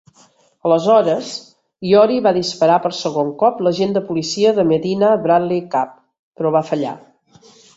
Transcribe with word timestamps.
Aleshores, 0.69 1.33
Yorie 1.89 2.23
va 2.27 2.31
disparar 2.39 2.79
per 2.87 2.91
segon 3.01 3.29
cop 3.43 3.61
l'agent 3.67 3.93
de 3.99 4.03
policia 4.09 4.55
de 4.61 4.67
Medina 4.73 5.13
Bradley 5.27 5.65
Kapp, 5.77 5.93
però 6.41 6.57
va 6.57 6.65
fallar. 6.73 6.97